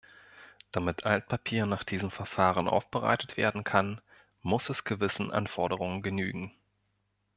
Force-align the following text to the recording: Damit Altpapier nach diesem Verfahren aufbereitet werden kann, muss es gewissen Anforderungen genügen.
Damit 0.71 1.05
Altpapier 1.05 1.67
nach 1.67 1.83
diesem 1.83 2.09
Verfahren 2.09 2.67
aufbereitet 2.67 3.37
werden 3.37 3.63
kann, 3.63 4.01
muss 4.41 4.67
es 4.69 4.83
gewissen 4.83 5.29
Anforderungen 5.31 6.01
genügen. 6.01 6.51